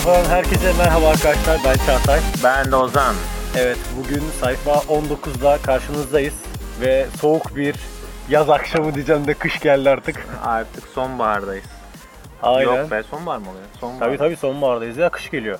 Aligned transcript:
Sayfadan 0.00 0.30
herkese 0.30 0.72
merhaba 0.78 1.08
arkadaşlar. 1.08 1.60
Ben 1.64 1.86
Çağatay. 1.86 2.20
Ben 2.44 2.72
de 2.72 2.76
Ozan. 2.76 3.14
Evet, 3.58 3.78
bugün 3.98 4.22
sayfa 4.40 4.72
19'da 4.72 5.58
karşınızdayız 5.62 6.34
ve 6.80 7.06
soğuk 7.20 7.56
bir 7.56 7.76
yaz 8.28 8.50
akşamı 8.50 8.94
diyeceğim 8.94 9.26
de 9.26 9.34
kış 9.34 9.60
geldi 9.60 9.90
artık. 9.90 10.26
Artık 10.44 10.88
sonbahardayız. 10.88 11.64
Aynen. 12.42 12.76
Yok 12.80 12.90
be 12.90 13.02
sonbahar 13.02 13.38
mı 13.38 13.50
oluyor? 13.50 13.64
Sonbahar. 13.80 14.06
Tabii 14.06 14.18
tabii 14.18 14.36
sonbahardayız 14.36 14.96
ya 14.96 15.08
kış 15.08 15.30
geliyor. 15.30 15.58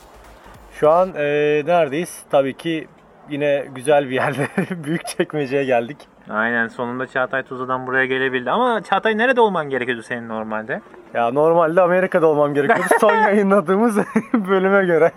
Şu 0.81 0.91
an 0.91 1.09
e, 1.15 1.23
neredeyiz? 1.67 2.19
Tabii 2.31 2.57
ki 2.57 2.89
yine 3.31 3.67
güzel 3.75 4.11
bir 4.11 4.15
yerde 4.15 4.49
büyük 4.85 5.07
çekmeceye 5.07 5.65
geldik. 5.65 5.99
Aynen 6.33 6.69
sonunda 6.69 7.07
Çağatay 7.07 7.43
Tuzla'dan 7.43 7.87
buraya 7.87 8.07
gelebildi. 8.07 8.51
Ama 8.51 8.83
Çağatay 8.83 9.19
nerede 9.19 9.41
olman 9.41 9.71
gerekiyordu 9.71 10.03
senin 10.03 10.29
normalde? 10.29 10.81
Ya 11.15 11.31
normalde 11.31 11.81
Amerika'da 11.83 12.27
olmam 12.27 12.55
gerekiyordu 12.55 12.95
son 13.01 13.15
yayınladığımız 13.15 13.99
bölüme 14.35 14.85
göre. 14.85 15.13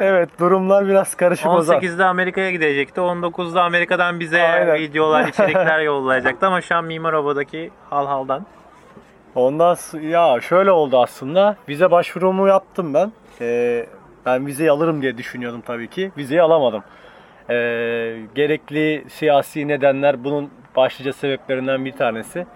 evet 0.00 0.28
durumlar 0.40 0.88
biraz 0.88 1.14
karışık 1.14 1.46
o 1.46 1.62
zaman. 1.62 1.82
18'de 1.82 2.04
Amerika'ya 2.04 2.50
gidecekti. 2.50 3.00
19'da 3.00 3.62
Amerika'dan 3.62 4.20
bize 4.20 4.42
Aynen. 4.42 4.74
videolar, 4.74 5.28
içerikler 5.28 5.80
yollayacaktı. 5.90 6.46
Ama 6.46 6.60
şu 6.60 6.76
an 6.76 6.84
Mimar 6.84 7.12
Oba'daki 7.12 7.70
hal 7.90 8.06
haldan. 8.06 8.46
Ondan 9.34 9.76
ya 10.00 10.40
şöyle 10.40 10.70
oldu 10.70 10.98
aslında. 11.02 11.56
Vize 11.68 11.90
başvurumu 11.90 12.48
yaptım 12.48 12.94
ben. 12.94 13.12
Ee, 13.40 13.86
ben 14.26 14.46
vizeyi 14.46 14.70
alırım 14.70 15.02
diye 15.02 15.18
düşünüyordum 15.18 15.60
tabii 15.66 15.88
ki. 15.88 16.12
Vizeyi 16.16 16.42
alamadım. 16.42 16.82
Ee, 17.50 18.16
gerekli 18.34 19.04
siyasi 19.08 19.68
nedenler 19.68 20.24
bunun 20.24 20.50
başlıca 20.76 21.12
sebeplerinden 21.12 21.84
bir 21.84 21.92
tanesi. 21.92 22.46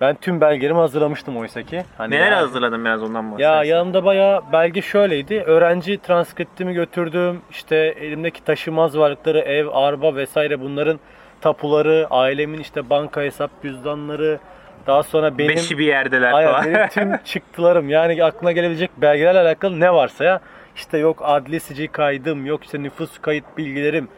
Ben 0.00 0.14
tüm 0.20 0.40
belgelerimi 0.40 0.78
hazırlamıştım 0.78 1.36
oysa 1.36 1.62
ki. 1.62 1.82
Hani 1.98 2.14
Neler 2.14 2.30
ya- 2.30 2.36
hazırladın 2.38 2.84
biraz 2.84 3.02
ondan 3.02 3.22
Ya 3.24 3.30
bahsedersin. 3.32 3.70
yanımda 3.70 4.04
bayağı 4.04 4.42
belge 4.52 4.82
şöyleydi. 4.82 5.42
Öğrenci 5.46 5.98
transkriptimi 5.98 6.74
götürdüm. 6.74 7.40
İşte 7.50 7.76
elimdeki 7.76 8.44
taşımaz 8.44 8.98
varlıkları, 8.98 9.38
ev, 9.38 9.66
araba 9.72 10.14
vesaire 10.14 10.60
bunların 10.60 11.00
tapuları, 11.40 12.06
ailemin 12.10 12.58
işte 12.58 12.90
banka 12.90 13.20
hesap 13.22 13.50
cüzdanları, 13.62 14.38
daha 14.86 15.02
sonra 15.02 15.38
benim 15.38 15.48
Beşi 15.56 15.78
bir 15.78 15.86
yerdeler 15.86 16.32
Aynen 16.32 16.52
falan. 16.52 16.64
benim 16.64 16.88
tüm 16.88 17.16
çıktılarım 17.24 17.88
yani 17.88 18.24
aklına 18.24 18.52
gelebilecek 18.52 18.90
belgelerle 18.96 19.40
alakalı 19.40 19.80
ne 19.80 19.94
varsa 19.94 20.24
ya 20.24 20.40
işte 20.78 20.98
yok 20.98 21.22
adli 21.24 21.60
sicil 21.60 21.88
kaydım 21.88 22.46
yok 22.46 22.64
işte 22.64 22.82
nüfus 22.82 23.18
kayıt 23.18 23.44
bilgilerim 23.56 24.08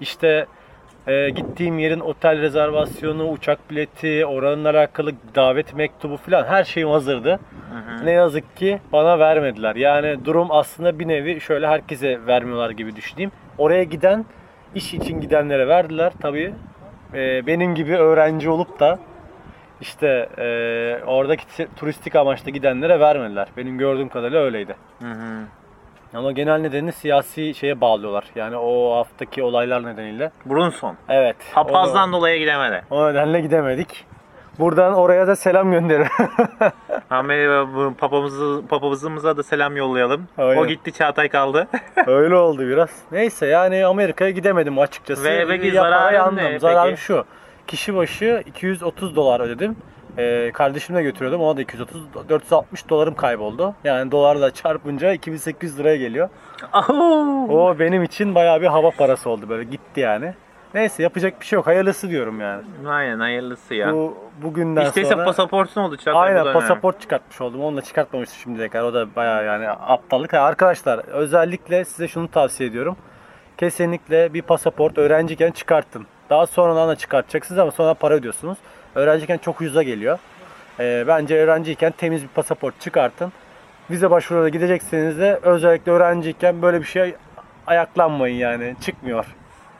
işte 0.00 0.46
e, 1.06 1.30
gittiğim 1.30 1.78
yerin 1.78 2.00
otel 2.00 2.40
rezervasyonu 2.40 3.28
uçak 3.28 3.70
bileti 3.70 4.26
oranın 4.26 4.64
alakalı 4.64 5.12
davet 5.34 5.74
mektubu 5.74 6.16
falan 6.16 6.44
her 6.44 6.64
şeyim 6.64 6.88
hazırdı. 6.88 7.40
Ne 8.04 8.10
yazık 8.10 8.56
ki 8.56 8.78
bana 8.92 9.18
vermediler. 9.18 9.76
Yani 9.76 10.24
durum 10.24 10.48
aslında 10.50 10.98
bir 10.98 11.08
nevi 11.08 11.40
şöyle 11.40 11.66
herkese 11.66 12.26
vermiyorlar 12.26 12.70
gibi 12.70 12.96
düşüneyim. 12.96 13.32
Oraya 13.58 13.82
giden 13.82 14.24
iş 14.74 14.94
için 14.94 15.20
gidenlere 15.20 15.68
verdiler. 15.68 16.12
Tabii 16.22 16.54
e, 17.14 17.46
benim 17.46 17.74
gibi 17.74 17.96
öğrenci 17.96 18.50
olup 18.50 18.80
da 18.80 18.98
işte 19.80 20.28
e, 20.38 20.44
oradaki 21.06 21.44
turistik 21.76 22.16
amaçla 22.16 22.50
gidenlere 22.50 23.00
vermediler. 23.00 23.48
Benim 23.56 23.78
gördüğüm 23.78 24.08
kadarıyla 24.08 24.40
öyleydi. 24.40 24.76
Hı 25.02 25.10
hı. 25.10 25.44
Ama 26.14 26.32
genel 26.32 26.60
nedeni 26.60 26.92
siyasi 26.92 27.54
şeye 27.54 27.80
bağlıyorlar. 27.80 28.24
Yani 28.34 28.56
o 28.56 28.96
haftaki 28.96 29.42
olaylar 29.42 29.84
nedeniyle. 29.84 30.30
Brunson. 30.46 30.96
Evet. 31.08 31.36
Papazdan 31.54 32.12
dolayı 32.12 32.38
gidemedi. 32.38 32.84
O, 32.90 32.96
o 32.96 33.10
nedenle 33.10 33.40
gidemedik. 33.40 34.06
Buradan 34.58 34.94
oraya 34.94 35.26
da 35.26 35.36
selam. 35.36 35.72
Amerika 37.10 37.68
bu 37.74 37.94
papamızı, 37.98 38.62
papamızımıza 38.68 39.36
da 39.36 39.42
selam 39.42 39.76
yollayalım. 39.76 40.28
Aynen. 40.38 40.62
O 40.62 40.66
gitti 40.66 40.92
Çağatay 40.92 41.28
kaldı. 41.28 41.68
Öyle 42.06 42.34
oldu 42.34 42.68
biraz. 42.68 42.90
Neyse 43.12 43.46
yani 43.46 43.86
Amerika'ya 43.86 44.30
gidemedim 44.30 44.78
açıkçası. 44.78 45.24
Ve 45.24 45.46
peki 45.48 45.66
yandım. 46.14 46.36
ne 46.36 46.48
peki? 46.48 46.60
Zararım 46.60 46.96
şu. 46.96 47.24
Kişi 47.66 47.96
başı 47.96 48.42
230 48.46 49.16
dolar 49.16 49.40
ödedim. 49.40 49.76
Ee, 50.18 50.50
kardeşimle 50.54 51.02
götürüyordum. 51.02 51.40
Ona 51.40 51.56
da 51.56 51.60
230, 51.60 52.02
460 52.28 52.88
dolarım 52.88 53.14
kayboldu. 53.14 53.74
Yani 53.84 54.10
dolarla 54.10 54.50
çarpınca 54.50 55.12
2800 55.12 55.78
liraya 55.78 55.96
geliyor. 55.96 56.28
O 57.48 57.78
benim 57.78 58.02
için 58.02 58.34
bayağı 58.34 58.60
bir 58.60 58.66
hava 58.66 58.90
parası 58.90 59.30
oldu 59.30 59.48
böyle 59.48 59.64
gitti 59.64 60.00
yani. 60.00 60.34
Neyse 60.74 61.02
yapacak 61.02 61.40
bir 61.40 61.46
şey 61.46 61.56
yok. 61.56 61.66
Hayırlısı 61.66 62.10
diyorum 62.10 62.40
yani. 62.40 62.62
Aynen 62.88 63.18
hayırlısı 63.18 63.74
ya. 63.74 63.92
Bu 63.94 64.16
bugünden 64.42 64.86
İşteyse 64.86 65.10
sonra 65.12 65.24
pasaportun 65.24 65.80
oldu 65.80 65.96
da 66.06 66.12
Aynen 66.12 66.52
pasaport 66.52 67.00
çıkartmış 67.00 67.40
oldum. 67.40 67.64
Onu 67.64 67.76
da 67.76 67.82
çıkartmamıştım 67.82 68.38
şimdiye 68.42 68.68
kadar. 68.68 68.84
O 68.84 68.94
da 68.94 69.16
bayağı 69.16 69.44
yani 69.44 69.68
aptallık. 69.68 70.32
Ha, 70.32 70.38
Arkadaşlar 70.38 70.98
özellikle 70.98 71.84
size 71.84 72.08
şunu 72.08 72.30
tavsiye 72.30 72.68
ediyorum. 72.68 72.96
Kesinlikle 73.58 74.34
bir 74.34 74.42
pasaport 74.42 74.98
öğrenciyken 74.98 75.50
çıkartın. 75.50 76.06
Daha 76.30 76.46
sonradan 76.46 76.88
da 76.88 76.96
çıkartacaksınız 76.96 77.58
ama 77.58 77.70
sonra 77.70 77.94
para 77.94 78.14
ödüyorsunuz. 78.14 78.58
Öğrenciyken 78.94 79.38
çok 79.38 79.60
ucuza 79.60 79.82
geliyor. 79.82 80.18
Ee, 80.80 81.04
bence 81.06 81.36
öğrenciyken 81.36 81.92
temiz 81.98 82.22
bir 82.22 82.28
pasaport 82.28 82.80
çıkartın. 82.80 83.32
Vize 83.90 84.10
başvurularına 84.10 84.48
gidecekseniz 84.48 85.18
de 85.18 85.38
özellikle 85.42 85.92
öğrenciyken 85.92 86.62
böyle 86.62 86.80
bir 86.80 86.84
şey 86.86 87.14
ayaklanmayın 87.66 88.36
yani. 88.36 88.74
Çıkmıyor. 88.80 89.26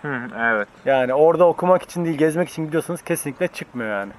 Hı, 0.02 0.20
evet. 0.40 0.68
Yani 0.84 1.14
orada 1.14 1.46
okumak 1.46 1.82
için 1.82 2.04
değil 2.04 2.18
gezmek 2.18 2.48
için 2.48 2.66
gidiyorsanız 2.66 3.02
kesinlikle 3.02 3.48
çıkmıyor 3.48 3.90
yani. 3.90 4.12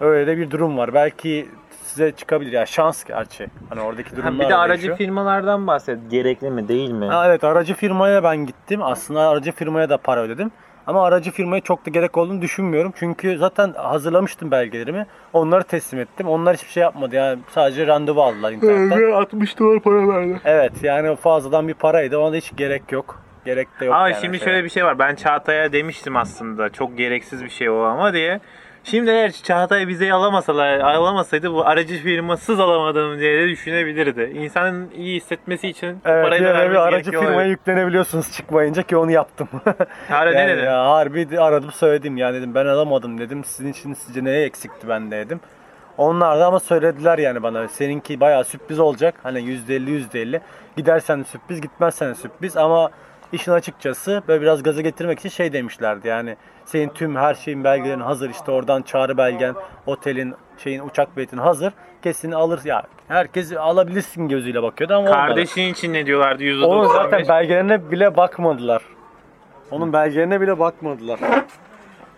Öyle 0.00 0.26
de 0.26 0.38
bir 0.38 0.50
durum 0.50 0.78
var. 0.78 0.94
Belki 0.94 1.48
size 1.84 2.12
çıkabilir. 2.12 2.52
Ya 2.52 2.66
şans 2.66 3.04
gerçi. 3.04 3.46
Hani 3.68 3.80
oradaki 3.80 4.10
Ha, 4.10 4.16
durumlar 4.16 4.46
bir 4.46 4.50
de 4.50 4.56
aracı 4.56 4.72
değişiyor. 4.80 4.96
firmalardan 4.96 5.66
bahset. 5.66 5.98
Gerekli 6.10 6.50
mi 6.50 6.68
değil 6.68 6.90
mi? 6.90 7.06
Ha, 7.06 7.26
evet 7.26 7.44
aracı 7.44 7.74
firmaya 7.74 8.24
ben 8.24 8.36
gittim. 8.36 8.82
Aslında 8.82 9.28
aracı 9.28 9.52
firmaya 9.52 9.88
da 9.88 9.96
para 9.98 10.20
ödedim. 10.20 10.50
Ama 10.90 11.04
aracı 11.04 11.30
firmaya 11.30 11.60
çok 11.60 11.86
da 11.86 11.90
gerek 11.90 12.16
olduğunu 12.16 12.42
düşünmüyorum. 12.42 12.92
Çünkü 12.96 13.38
zaten 13.38 13.72
hazırlamıştım 13.72 14.50
belgelerimi. 14.50 15.06
Onları 15.32 15.64
teslim 15.64 16.00
ettim. 16.00 16.28
Onlar 16.28 16.56
hiçbir 16.56 16.70
şey 16.70 16.82
yapmadı. 16.82 17.14
Yani 17.14 17.38
sadece 17.50 17.86
randevu 17.86 18.22
aldılar 18.22 18.52
internetten. 18.52 19.12
60 19.12 19.58
dolar 19.58 19.80
para 19.80 20.08
verdi. 20.08 20.40
evet 20.44 20.72
yani 20.82 21.16
fazladan 21.16 21.68
bir 21.68 21.74
paraydı. 21.74 22.18
Ona 22.18 22.32
da 22.32 22.36
hiç 22.36 22.56
gerek 22.56 22.92
yok. 22.92 23.22
Gerek 23.44 23.68
de 23.80 23.84
yok. 23.84 23.94
Ama 23.94 24.08
yani 24.08 24.20
şimdi 24.20 24.38
şeye. 24.38 24.44
şöyle 24.44 24.64
bir 24.64 24.68
şey 24.68 24.84
var. 24.84 24.98
Ben 24.98 25.14
Çağatay'a 25.14 25.72
demiştim 25.72 26.16
aslında 26.16 26.68
çok 26.68 26.98
gereksiz 26.98 27.44
bir 27.44 27.50
şey 27.50 27.70
o 27.70 27.78
ama 27.82 28.12
diye. 28.12 28.40
Şimdi 28.84 29.10
eğer 29.10 29.32
Çağatay 29.32 29.86
vizeyi 29.86 30.12
alamasalar, 30.12 30.78
alamasaydı 30.78 31.52
bu 31.52 31.66
aracı 31.66 31.94
firmasız 32.02 32.60
alamadım 32.60 33.18
diye 33.18 33.38
de 33.38 33.48
düşünebilirdi. 33.48 34.32
İnsanın 34.34 34.90
iyi 34.96 35.16
hissetmesi 35.16 35.68
için 35.68 35.86
Evet, 36.04 36.24
parayı 36.24 36.42
da 36.42 36.48
bir 36.48 36.54
vermesi 36.54 36.78
aracı 36.78 37.10
firmaya 37.10 37.30
olabilir. 37.30 37.50
yüklenebiliyorsunuz 37.50 38.32
çıkmayınca 38.32 38.82
ki 38.82 38.96
onu 38.96 39.10
yaptım. 39.10 39.48
Harbi 40.08 40.34
ne 40.34 40.38
Yani 40.38 40.52
dedin? 40.52 40.64
Ya, 40.64 40.86
harbi 40.86 41.40
aradım 41.40 41.72
söyledim 41.72 42.16
yani 42.16 42.36
dedim 42.36 42.54
ben 42.54 42.66
alamadım 42.66 43.18
dedim. 43.18 43.44
Sizin 43.44 43.70
için 43.72 43.94
sizce 43.94 44.24
neye 44.24 44.44
eksikti 44.44 44.88
ben 44.88 45.10
de 45.10 45.16
dedim. 45.26 45.40
Onlar 45.98 46.40
da 46.40 46.46
ama 46.46 46.60
söylediler 46.60 47.18
yani 47.18 47.42
bana 47.42 47.68
seninki 47.68 48.20
bayağı 48.20 48.44
sürpriz 48.44 48.78
olacak. 48.78 49.14
Hani 49.22 49.38
%50 49.40 49.90
%50. 49.90 50.40
Gidersen 50.76 51.20
de 51.20 51.24
sürpriz 51.24 51.60
gitmezsen 51.60 52.10
de 52.10 52.14
sürpriz 52.14 52.56
ama 52.56 52.90
işin 53.32 53.52
açıkçası 53.52 54.22
böyle 54.28 54.42
biraz 54.42 54.62
gaza 54.62 54.80
getirmek 54.82 55.18
için 55.18 55.28
şey 55.28 55.52
demişlerdi 55.52 56.08
yani 56.08 56.36
senin 56.64 56.88
tüm 56.88 57.16
her 57.16 57.34
şeyin 57.34 57.64
belgelerin 57.64 58.00
hazır 58.00 58.30
işte 58.30 58.50
oradan 58.52 58.82
çağrı 58.82 59.16
belgen 59.18 59.54
otelin 59.86 60.34
şeyin 60.58 60.80
uçak 60.88 61.16
biletin 61.16 61.38
hazır 61.38 61.72
kesin 62.02 62.32
alır 62.32 62.60
ya 62.64 62.82
herkes 63.08 63.52
alabilirsin 63.52 64.28
gözüyle 64.28 64.62
bakıyordu 64.62 64.94
ama 64.94 65.02
olmadı. 65.08 65.16
Kardeşin 65.26 65.62
için 65.72 65.92
ne 65.92 66.06
diyorlardı 66.06 66.42
%95? 66.44 66.64
Onun 66.64 66.86
zaten 66.88 67.28
belgelerine 67.28 67.90
bile 67.90 68.16
bakmadılar. 68.16 68.82
Onun 69.70 69.92
belgelerine 69.92 70.40
bile 70.40 70.58
bakmadılar. 70.58 71.20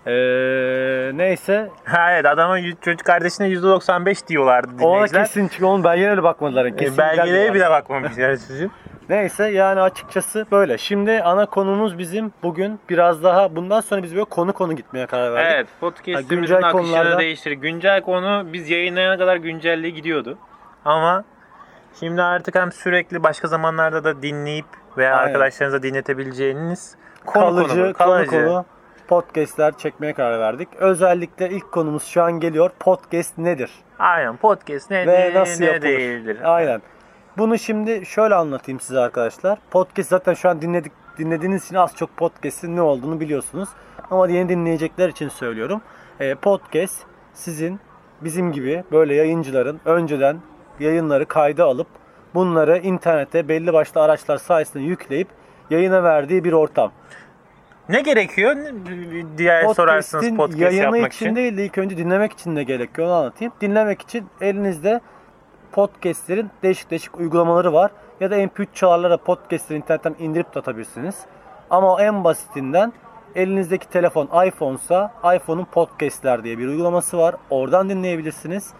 Ee, 0.06 1.10
neyse. 1.14 1.70
Ha, 1.84 2.12
evet 2.12 2.26
adama 2.26 2.58
y- 2.58 2.74
çocuk 2.80 3.06
kardeşine 3.06 3.46
%95 3.48 4.26
diyorlardı 4.28 4.70
Ona 4.84 4.92
dinleyiciler. 4.94 5.22
kesin 5.24 5.48
çünkü 5.48 5.64
onun 5.64 5.84
belgelerine 5.84 6.12
bile 6.16 6.22
bakmadılar. 6.22 6.64
E, 6.64 6.76
Kesin 6.76 6.98
belgelere 6.98 7.26
geldiler. 7.36 7.54
bile 7.54 7.70
bakmamışlar 7.70 8.36
çocuğun. 8.48 8.70
Neyse 9.12 9.48
yani 9.48 9.80
açıkçası 9.80 10.46
böyle. 10.52 10.78
Şimdi 10.78 11.22
ana 11.22 11.46
konumuz 11.46 11.98
bizim 11.98 12.32
bugün 12.42 12.80
biraz 12.88 13.22
daha 13.22 13.56
bundan 13.56 13.80
sonra 13.80 14.02
biz 14.02 14.14
böyle 14.14 14.24
konu 14.24 14.52
konu 14.52 14.76
gitmeye 14.76 15.06
karar 15.06 15.34
verdik. 15.34 15.52
Evet 15.54 15.66
podcast'imizin 15.80 16.28
güncel 16.36 16.58
akışını 16.58 16.72
konularda- 16.82 17.18
değiştir. 17.18 17.52
Güncel 17.52 18.00
konu 18.02 18.46
biz 18.52 18.70
yayınlayana 18.70 19.18
kadar 19.18 19.36
güncelliği 19.36 19.94
gidiyordu. 19.94 20.38
Ama 20.84 21.24
şimdi 22.00 22.22
artık 22.22 22.54
hem 22.54 22.72
sürekli 22.72 23.22
başka 23.22 23.48
zamanlarda 23.48 24.04
da 24.04 24.22
dinleyip 24.22 24.66
veya 24.96 25.16
Aynen. 25.16 25.26
arkadaşlarınıza 25.28 25.82
dinletebileceğiniz 25.82 26.96
konu 27.26 27.44
kalıcı, 27.44 27.68
konu, 27.74 27.92
konu 27.92 27.94
kalıcı. 27.94 28.30
konu 28.30 28.64
podcastler 29.08 29.78
çekmeye 29.78 30.12
karar 30.12 30.40
verdik. 30.40 30.68
Özellikle 30.78 31.50
ilk 31.50 31.72
konumuz 31.72 32.04
şu 32.04 32.22
an 32.22 32.32
geliyor. 32.32 32.70
Podcast 32.80 33.38
nedir? 33.38 33.70
Aynen 33.98 34.36
podcast 34.36 34.90
nedir, 34.90 35.12
Ve 35.12 35.30
nasıl 35.34 35.60
ne 35.64 35.66
yapılır? 35.70 35.82
değildir. 35.82 36.38
Aynen. 36.44 36.82
Bunu 37.38 37.58
şimdi 37.58 38.06
şöyle 38.06 38.34
anlatayım 38.34 38.80
size 38.80 39.00
arkadaşlar. 39.00 39.58
Podcast 39.70 40.08
zaten 40.08 40.34
şu 40.34 40.48
an 40.48 40.62
dinledik 40.62 40.92
dinlediğiniz 41.18 41.64
için 41.64 41.74
az 41.74 41.96
çok 41.96 42.16
podcast'in 42.16 42.76
ne 42.76 42.82
olduğunu 42.82 43.20
biliyorsunuz. 43.20 43.68
Ama 44.10 44.28
yeni 44.28 44.48
dinleyecekler 44.48 45.08
için 45.08 45.28
söylüyorum. 45.28 45.82
Ee, 46.20 46.34
podcast 46.34 47.02
sizin 47.34 47.80
bizim 48.20 48.52
gibi 48.52 48.84
böyle 48.92 49.14
yayıncıların 49.14 49.80
önceden 49.84 50.36
yayınları 50.80 51.26
kayda 51.26 51.64
alıp 51.64 51.86
bunları 52.34 52.78
internete 52.78 53.48
belli 53.48 53.72
başlı 53.72 54.00
araçlar 54.00 54.36
sayesinde 54.36 54.82
yükleyip 54.82 55.28
yayına 55.70 56.02
verdiği 56.02 56.44
bir 56.44 56.52
ortam. 56.52 56.92
Ne 57.88 58.00
gerekiyor 58.00 58.56
diye 59.38 59.74
sorarsınız 59.76 60.24
Podcast'in 60.24 60.36
podcast 60.36 60.60
yayını 60.60 60.82
yapmak 60.82 61.12
için 61.12 61.26
için. 61.26 61.36
değil 61.36 61.56
de 61.56 61.64
ilk 61.64 61.78
önce 61.78 61.96
dinlemek 61.96 62.32
için 62.32 62.56
de 62.56 62.62
gerekiyor 62.62 63.08
onu 63.08 63.14
anlatayım. 63.14 63.52
Dinlemek 63.60 64.02
için 64.02 64.26
elinizde 64.40 65.00
podcastlerin 65.72 66.50
değişik 66.62 66.90
değişik 66.90 67.18
uygulamaları 67.18 67.72
var. 67.72 67.90
Ya 68.20 68.30
da 68.30 68.38
MP3 68.38 68.66
çalarlara 68.74 69.16
podcastleri 69.16 69.78
internetten 69.78 70.14
indirip 70.18 70.54
de 70.54 70.58
atabilirsiniz. 70.58 71.16
Ama 71.70 72.02
en 72.02 72.24
basitinden 72.24 72.92
elinizdeki 73.34 73.88
telefon 73.88 74.46
iPhone'sa 74.46 75.12
iPhone'un 75.36 75.64
podcastler 75.64 76.44
diye 76.44 76.58
bir 76.58 76.68
uygulaması 76.68 77.18
var. 77.18 77.34
Oradan 77.50 77.88
dinleyebilirsiniz. 77.88 78.70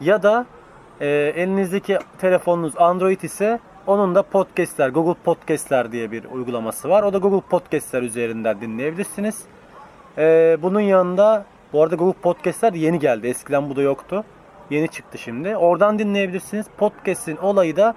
Ya 0.00 0.22
da 0.22 0.46
e, 1.00 1.06
elinizdeki 1.36 1.98
telefonunuz 2.18 2.76
Android 2.76 3.20
ise 3.20 3.60
onun 3.86 4.14
da 4.14 4.22
podcastler, 4.22 4.88
Google 4.88 5.20
Podcastler 5.24 5.92
diye 5.92 6.12
bir 6.12 6.24
uygulaması 6.24 6.88
var. 6.88 7.02
O 7.02 7.12
da 7.12 7.18
Google 7.18 7.48
Podcastler 7.48 8.02
üzerinden 8.02 8.60
dinleyebilirsiniz. 8.60 9.44
Ee, 10.18 10.58
bunun 10.62 10.80
yanında 10.80 11.44
bu 11.72 11.82
arada 11.82 11.96
Google 11.96 12.20
Podcast'ler 12.20 12.72
yeni 12.72 12.98
geldi. 12.98 13.26
Eskiden 13.26 13.70
bu 13.70 13.76
da 13.76 13.82
yoktu. 13.82 14.24
Yeni 14.70 14.88
çıktı 14.88 15.18
şimdi. 15.18 15.56
Oradan 15.56 15.98
dinleyebilirsiniz. 15.98 16.66
Podcast'in 16.78 17.36
olayı 17.36 17.76
da 17.76 17.94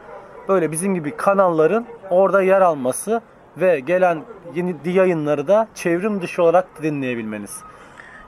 böyle 0.48 0.72
bizim 0.72 0.96
gibi 0.96 1.18
kanalların 1.18 1.86
orada 2.10 2.42
yer 2.42 2.62
alması 2.62 3.22
ve 3.58 3.80
gelen 3.80 4.24
yeni 4.56 4.76
yayınları 4.86 5.48
da 5.48 5.68
çevrim 5.76 6.22
dışı 6.22 6.44
olarak 6.44 6.84
dinleyebilmeniz. 6.84 7.64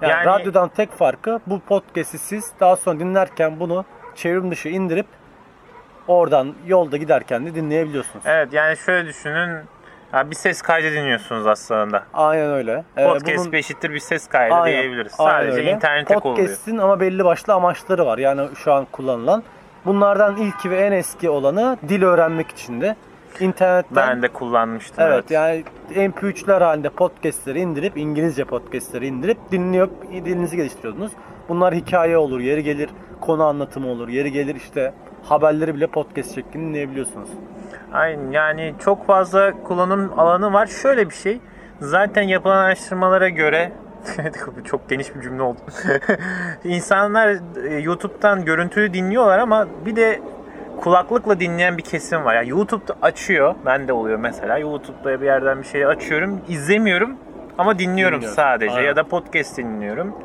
Yani, 0.02 0.12
Yani- 0.12 0.26
radyodan 0.26 0.70
tek 0.70 0.92
farkı 0.92 1.40
bu 1.48 1.60
podcast'i 1.60 2.18
siz 2.18 2.52
daha 2.60 2.76
sonra 2.76 3.00
dinlerken 3.00 3.60
bunu 3.60 3.86
çevrim 4.16 4.52
dışı 4.52 4.70
indirip 4.70 5.06
oradan 6.08 6.54
yolda 6.68 6.98
giderken 6.98 7.46
de 7.46 7.56
dinleyebiliyorsunuz. 7.56 8.26
Evet 8.28 8.54
yani 8.54 8.78
şöyle 8.78 9.08
düşünün. 9.08 9.60
Ha, 10.12 10.32
bir 10.32 10.36
ses 10.36 10.62
kaydı 10.62 10.92
dinliyorsunuz 10.92 11.48
aslında. 11.48 12.04
Aynen 12.14 12.52
öyle. 12.52 12.84
Ee, 12.98 13.06
Podcast 13.06 13.46
bunun- 13.46 13.54
eşittir 13.58 13.90
bir 13.94 14.00
ses 14.00 14.28
kaydı 14.28 14.54
Aynen, 14.54 14.82
diyebiliriz. 14.82 15.14
aynen 15.20 15.32
Sadece 15.40 15.58
öyle. 15.58 15.72
internete 15.72 16.16
konuluyor. 16.16 16.48
Podcast'in 16.48 16.78
ama 16.78 17.00
belli 17.00 17.26
başlı 17.26 17.54
amaçları 17.54 18.06
var. 18.06 18.18
Yani 18.18 18.42
şu 18.56 18.74
an 18.74 18.88
kullanılan. 18.92 19.44
Bunlardan 19.86 20.38
ilki 20.38 20.72
ve 20.72 20.78
en 20.78 20.92
eski 20.92 21.30
olanı 21.30 21.78
dil 21.90 22.04
öğrenmek 22.04 22.50
için 22.50 22.82
de. 22.82 22.96
İnternetten 23.40 23.96
Ben 24.10 24.22
de 24.22 24.28
kullanmıştım. 24.28 25.04
Evet 25.08 25.32
yani 25.32 25.64
MP3'ler 25.96 26.64
halinde 26.64 26.90
podcastleri 26.90 27.60
indirip 27.60 27.98
İngilizce 27.98 28.46
podcastleri 28.46 29.08
indirip 29.08 29.38
dinliyor 29.52 29.90
dilinizi 30.12 30.56
geliştiriyordunuz. 30.58 31.12
Bunlar 31.50 31.74
hikaye 31.76 32.18
olur, 32.18 32.40
yeri 32.40 32.64
gelir 32.64 32.90
konu 33.22 33.44
anlatımı 33.44 33.88
olur, 33.88 34.08
yeri 34.08 34.32
gelir 34.32 34.56
işte 34.56 34.94
haberleri 35.24 35.76
bile 35.76 35.88
podcast 35.88 36.36
şeklinde 36.36 36.68
dinleyebiliyorsunuz. 36.68 37.30
Aynen 37.94 38.32
yani 38.32 38.74
çok 38.80 39.08
fazla 39.08 39.64
kullanım 39.64 40.20
alanı 40.20 40.54
var. 40.54 40.68
Şöyle 40.68 41.10
bir 41.10 41.16
şey. 41.16 41.40
Zaten 41.80 42.22
yapılan 42.22 42.58
araştırmalara 42.58 43.30
göre 43.30 43.72
çok 44.66 44.90
geniş 44.90 45.16
bir 45.16 45.22
cümle 45.22 45.42
oldu. 45.42 45.60
İnsanlar 46.64 47.36
e, 47.68 47.80
YouTube'dan 47.80 48.46
görüntülü 48.46 48.94
dinliyorlar 48.94 49.40
ama 49.40 49.68
bir 49.86 49.96
de 49.96 50.22
kulaklıkla 50.82 51.40
dinleyen 51.40 51.78
bir 51.78 51.84
kesim 51.84 52.26
var. 52.26 52.36
Yani 52.36 52.50
YouTube'da 52.50 52.96
açıyor. 53.02 53.56
Ben 53.66 53.88
de 53.88 53.94
oluyor 53.94 54.20
mesela. 54.20 54.58
YouTube'da 54.58 55.22
bir 55.22 55.26
yerden 55.26 55.60
bir 55.60 55.68
şey 55.68 55.86
açıyorum. 55.86 56.42
izlemiyorum 56.48 57.18
ama 57.58 57.80
dinliyorum 57.80 58.18
Dinliyorum. 58.18 58.36
sadece. 58.36 58.72
Aynen. 58.76 58.88
Ya 58.88 58.96
da 58.96 59.04
podcast 59.04 59.58
dinliyorum. 59.58 60.16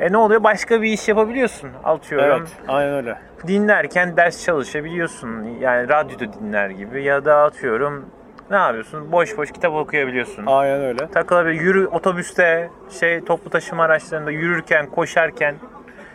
E 0.00 0.12
ne 0.12 0.16
oluyor? 0.16 0.42
Başka 0.44 0.82
bir 0.82 0.88
iş 0.92 1.08
yapabiliyorsun. 1.08 1.70
Atıyorum. 1.84 2.38
Evet, 2.38 2.48
aynen 2.68 2.94
öyle. 2.94 3.18
dinlerken 3.46 4.16
ders 4.16 4.44
çalışabiliyorsun. 4.44 5.42
Yani 5.60 5.88
radyoda 5.88 6.32
dinler 6.32 6.70
gibi 6.70 7.02
ya 7.02 7.24
da 7.24 7.36
atıyorum 7.42 8.06
ne 8.50 8.56
yapıyorsun? 8.56 9.12
Boş 9.12 9.36
boş 9.38 9.52
kitap 9.52 9.74
okuyabiliyorsun. 9.74 10.46
Aynen 10.46 10.80
öyle. 10.80 11.06
Takılabilir. 11.10 11.60
Yürü 11.60 11.86
otobüste, 11.86 12.70
şey 13.00 13.24
toplu 13.24 13.50
taşıma 13.50 13.84
araçlarında 13.84 14.30
yürürken, 14.30 14.86
koşarken. 14.86 15.54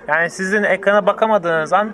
Yani 0.08 0.30
sizin 0.30 0.64
ekrana 0.64 1.06
bakamadığınız 1.06 1.74
an 1.74 1.92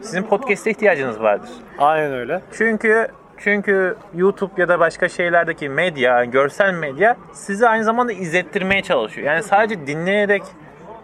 sizin 0.00 0.22
podcast'e 0.22 0.70
ihtiyacınız 0.70 1.20
vardır. 1.20 1.50
Aynen 1.78 2.12
öyle. 2.12 2.40
Çünkü 2.52 3.08
çünkü 3.36 3.96
YouTube 4.14 4.52
ya 4.56 4.68
da 4.68 4.80
başka 4.80 5.08
şeylerdeki 5.08 5.68
medya, 5.68 6.24
görsel 6.24 6.74
medya 6.74 7.16
sizi 7.32 7.68
aynı 7.68 7.84
zamanda 7.84 8.12
izlettirmeye 8.12 8.82
çalışıyor. 8.82 9.26
Yani 9.26 9.42
sadece 9.42 9.86
dinleyerek 9.86 10.42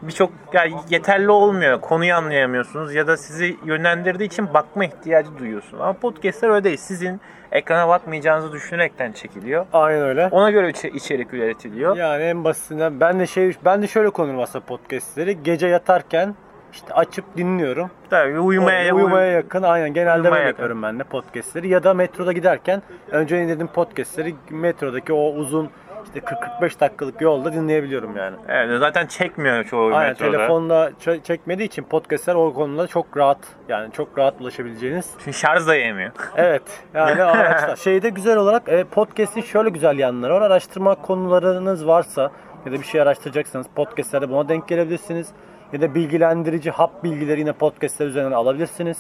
birçok 0.07 0.31
yani 0.53 0.73
yeterli 0.91 1.31
olmuyor. 1.31 1.81
Konuyu 1.81 2.15
anlayamıyorsunuz 2.15 2.95
ya 2.95 3.07
da 3.07 3.17
sizi 3.17 3.57
yönlendirdiği 3.65 4.27
için 4.29 4.55
bakma 4.55 4.85
ihtiyacı 4.85 5.39
duyuyorsunuz. 5.39 5.81
Ama 5.83 5.93
podcastler 5.93 6.49
öyle 6.49 6.65
değil. 6.65 6.77
Sizin 6.77 7.21
ekrana 7.53 7.89
bakmayacağınızı 7.89 8.53
düşünerekten 8.53 9.13
çekiliyor. 9.13 9.67
Aynen 9.73 10.03
öyle. 10.03 10.29
Ona 10.31 10.51
göre 10.51 10.69
içe- 10.71 10.91
içerik 10.91 11.35
üretiliyor. 11.35 11.97
Yani 11.97 12.23
en 12.23 12.45
basitinden 12.45 13.01
ben 13.01 13.21
de 13.21 13.27
şey 13.27 13.53
ben 13.65 13.83
de 13.83 13.87
şöyle 13.87 14.11
konurum 14.11 14.41
aslında 14.41 14.65
podcastleri. 14.65 15.43
Gece 15.43 15.67
yatarken 15.67 16.35
işte 16.73 16.95
açıp 16.95 17.37
dinliyorum. 17.37 17.91
Tabii 18.11 18.39
uyumaya, 18.41 18.95
uyumaya 18.95 19.33
yakın. 19.33 19.63
Aynen 19.63 19.95
genelde 19.95 20.21
Uyumaya 20.23 20.37
yakın. 20.39 20.49
yapıyorum 20.49 20.83
ben 20.83 20.99
de 20.99 21.05
podcastleri. 21.05 21.69
Ya 21.69 21.83
da 21.85 21.95
metroda 21.95 22.33
giderken 22.33 22.83
önce 23.11 23.43
indirdiğim 23.43 23.67
podcastleri 23.69 24.35
metrodaki 24.51 25.13
o 25.13 25.33
uzun 25.33 25.71
işte 26.05 26.19
40-45 26.61 26.81
dakikalık 26.81 27.21
yolda 27.21 27.53
dinleyebiliyorum 27.53 28.17
yani. 28.17 28.37
Evet, 28.49 28.79
zaten 28.79 29.07
çekmiyor 29.07 29.65
çoğu 29.65 29.95
Aynen 29.95 30.09
metroda. 30.11 30.31
telefonla 30.31 30.91
ç- 31.05 31.23
çekmediği 31.23 31.69
için 31.69 31.83
podcastler 31.83 32.35
o 32.35 32.55
konuda 32.55 32.87
çok 32.87 33.17
rahat 33.17 33.39
yani 33.69 33.93
çok 33.93 34.19
rahat 34.19 34.41
ulaşabileceğiniz. 34.41 35.11
Çünkü 35.19 35.33
şarj 35.39 35.67
da 35.67 35.75
yemiyor. 35.75 36.11
Evet 36.37 36.63
yani 36.95 37.23
araçlar. 37.23 37.77
Şeyde 37.77 38.09
güzel 38.09 38.37
olarak 38.37 38.69
e, 38.69 38.85
podcast'in 38.85 39.41
şöyle 39.41 39.71
güzel 39.71 39.99
yanları 39.99 40.35
var. 40.35 40.43
Araştırma 40.43 40.95
konularınız 40.95 41.87
varsa 41.87 42.31
ya 42.67 42.73
da 42.73 42.77
bir 42.77 42.85
şey 42.85 43.01
araştıracaksanız 43.01 43.67
podcastlerde 43.77 44.31
buna 44.31 44.49
denk 44.49 44.69
gelebilirsiniz. 44.69 45.29
Ya 45.73 45.81
da 45.81 45.95
bilgilendirici 45.95 46.71
hap 46.71 47.05
bilgileri 47.05 47.41
yine 47.41 47.53
podcastler 47.53 48.07
üzerinden 48.07 48.33
alabilirsiniz. 48.33 48.99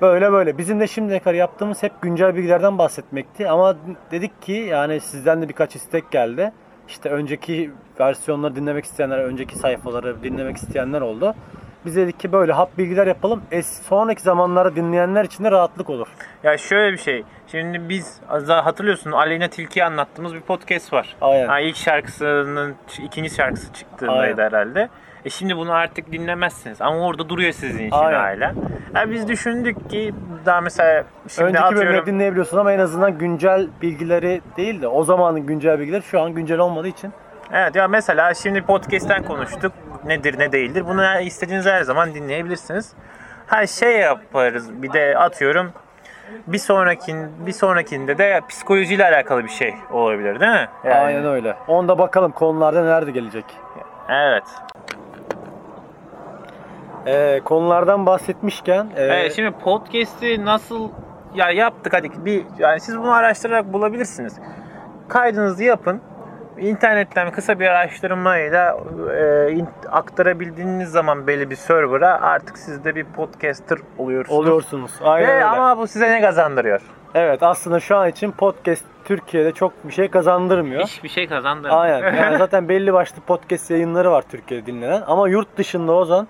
Böyle 0.00 0.32
böyle. 0.32 0.58
Bizim 0.58 0.80
de 0.80 0.86
şimdiye 0.86 1.18
kadar 1.18 1.34
yaptığımız 1.34 1.82
hep 1.82 2.02
güncel 2.02 2.36
bilgilerden 2.36 2.78
bahsetmekti. 2.78 3.48
Ama 3.48 3.76
dedik 4.10 4.42
ki 4.42 4.52
yani 4.52 5.00
sizden 5.00 5.42
de 5.42 5.48
birkaç 5.48 5.76
istek 5.76 6.10
geldi. 6.10 6.52
İşte 6.88 7.08
önceki 7.08 7.70
versiyonları 8.00 8.56
dinlemek 8.56 8.84
isteyenler, 8.84 9.18
önceki 9.18 9.58
sayfaları 9.58 10.22
dinlemek 10.22 10.56
isteyenler 10.56 11.00
oldu. 11.00 11.34
Biz 11.86 11.96
dedik 11.96 12.20
ki 12.20 12.32
böyle 12.32 12.52
hap 12.52 12.78
bilgiler 12.78 13.06
yapalım. 13.06 13.42
Es 13.52 13.82
sonraki 13.82 14.22
zamanlarda 14.22 14.76
dinleyenler 14.76 15.24
için 15.24 15.44
de 15.44 15.50
rahatlık 15.50 15.90
olur. 15.90 16.08
Ya 16.42 16.58
şöyle 16.58 16.92
bir 16.92 16.98
şey. 16.98 17.24
Şimdi 17.46 17.88
biz 17.88 18.20
hatırlıyorsun 18.48 19.12
Aleyna 19.12 19.48
Tilki'yi 19.48 19.84
anlattığımız 19.84 20.34
bir 20.34 20.40
podcast 20.40 20.92
var. 20.92 21.16
Aynen. 21.20 21.46
Ha, 21.46 21.60
ilk 21.60 21.76
şarkısının 21.76 22.74
ikinci 23.02 23.30
şarkısı 23.30 23.72
çıktığındaydı 23.72 24.42
Aynen. 24.42 24.50
herhalde. 24.50 24.88
E 25.24 25.30
şimdi 25.30 25.56
bunu 25.56 25.72
artık 25.72 26.12
dinlemezsiniz 26.12 26.82
ama 26.82 27.06
orada 27.06 27.28
duruyor 27.28 27.52
sizin 27.52 27.86
için 27.86 27.96
Aynen. 27.96 28.18
hala. 28.18 28.54
Ya 28.94 29.10
biz 29.10 29.28
düşündük 29.28 29.90
ki 29.90 30.14
daha 30.46 30.60
mesela 30.60 31.04
şimdi 31.28 31.48
Önceki 31.48 31.64
atıyorum 31.64 31.86
bölümleri 31.88 32.06
dinleyebiliyorsun 32.06 32.58
ama 32.58 32.72
en 32.72 32.78
azından 32.78 33.18
güncel 33.18 33.68
bilgileri 33.82 34.40
değil 34.56 34.82
de 34.82 34.88
o 34.88 35.04
zamanın 35.04 35.46
güncel 35.46 35.78
bilgileri 35.78 36.02
şu 36.02 36.20
an 36.20 36.34
güncel 36.34 36.58
olmadığı 36.58 36.88
için 36.88 37.12
Evet 37.52 37.76
ya 37.76 37.88
mesela 37.88 38.34
şimdi 38.34 38.62
podcast'ten 38.62 39.22
konuştuk. 39.22 39.72
Nedir 40.04 40.38
ne 40.38 40.52
değildir. 40.52 40.84
Bunu 40.86 41.20
istediğiniz 41.20 41.66
her 41.66 41.82
zaman 41.82 42.14
dinleyebilirsiniz. 42.14 42.92
Her 43.46 43.66
şey 43.66 43.96
yaparız. 43.98 44.82
Bir 44.82 44.92
de 44.92 45.18
atıyorum 45.18 45.72
bir 46.46 46.58
sonrakin 46.58 47.46
bir 47.46 47.52
sonrakinde 47.52 48.18
de 48.18 48.40
psikolojiyle 48.48 49.04
alakalı 49.04 49.44
bir 49.44 49.48
şey 49.48 49.74
olabilir 49.90 50.40
değil 50.40 50.52
mi? 50.52 50.68
Yani- 50.84 50.94
aynen 50.94 51.24
öyle. 51.26 51.56
Onda 51.68 51.98
bakalım 51.98 52.32
konularda 52.32 52.82
neler 52.82 53.06
de 53.06 53.10
gelecek. 53.10 53.44
Evet. 54.08 54.44
Ee, 57.06 57.40
konulardan 57.44 58.06
bahsetmişken 58.06 58.86
e, 58.96 59.02
Evet, 59.02 59.32
şimdi 59.36 59.50
podcast'i 59.50 60.44
nasıl 60.44 60.88
ya 61.34 61.50
yaptık 61.50 61.92
hadi 61.92 62.24
bir 62.24 62.44
yani 62.58 62.80
siz 62.80 62.98
bunu 62.98 63.12
araştırarak 63.12 63.72
bulabilirsiniz. 63.72 64.36
Kaydınızı 65.08 65.64
yapın. 65.64 66.00
İnternetten 66.60 67.30
kısa 67.30 67.60
bir 67.60 67.66
araştırmayla 67.66 68.78
e, 69.16 69.50
in- 69.52 69.68
aktarabildiğiniz 69.90 70.88
zaman 70.90 71.26
belli 71.26 71.50
bir 71.50 71.56
server'a 71.56 72.20
artık 72.20 72.58
siz 72.58 72.84
de 72.84 72.94
bir 72.94 73.04
podcaster 73.04 73.78
oluyorsunuz. 73.98 74.38
oluyorsunuz. 74.38 74.90
Aynen 75.04 75.28
Ve 75.28 75.32
öyle. 75.34 75.44
ama 75.44 75.78
bu 75.78 75.86
size 75.86 76.10
ne 76.10 76.20
kazandırıyor? 76.20 76.80
Evet 77.14 77.42
aslında 77.42 77.80
şu 77.80 77.96
an 77.96 78.08
için 78.08 78.30
podcast 78.30 78.84
Türkiye'de 79.04 79.52
çok 79.52 79.72
bir 79.84 79.92
şey 79.92 80.08
kazandırmıyor. 80.08 80.84
Hiçbir 80.84 81.08
şey 81.08 81.28
kazandırmıyor. 81.28 81.82
Aynen. 81.82 82.14
Yani 82.22 82.38
zaten 82.38 82.68
belli 82.68 82.92
başlı 82.92 83.20
podcast 83.22 83.70
yayınları 83.70 84.10
var 84.10 84.24
Türkiye'de 84.30 84.66
dinlenen. 84.66 85.02
Ama 85.06 85.28
yurt 85.28 85.56
dışında 85.56 85.92
o 85.92 86.04
zaman 86.04 86.28